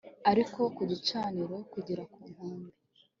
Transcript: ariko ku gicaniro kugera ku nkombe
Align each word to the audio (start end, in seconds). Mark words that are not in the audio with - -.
ariko 0.31 0.59
ku 0.75 0.81
gicaniro 0.91 1.55
kugera 1.73 2.03
ku 2.13 2.21
nkombe 2.31 2.71